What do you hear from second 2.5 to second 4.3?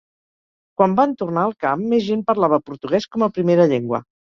portuguès com a primera llengua.